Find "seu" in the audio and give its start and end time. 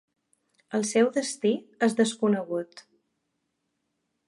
0.91-1.09